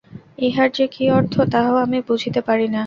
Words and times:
ইহার 0.39 0.69
যে 0.71 0.85
কি 0.87 1.03
অর্থ, 1.11 1.33
তাহাও 1.53 1.77
আমি 1.85 1.99
বুঝিতে 2.07 2.39
পারি 2.47 2.67
না। 2.67 2.79